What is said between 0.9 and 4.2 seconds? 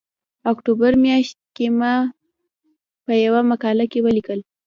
میاشت کې ما په یوه مقاله کې